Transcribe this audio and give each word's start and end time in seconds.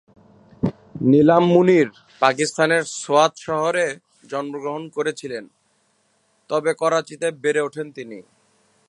নীলম 1.09 1.43
মুনির 1.53 1.87
পাকিস্তানের 2.21 2.83
সোয়াত 3.01 3.33
শহরে 3.37 3.85
জন্মগ্রহণ 4.29 4.83
করেছিলেন 4.89 5.43
তবে 6.49 6.71
করাচিতে 6.73 7.27
বেড়ে 7.43 7.61
ওঠেন 7.61 7.87
তিনি। 7.91 8.19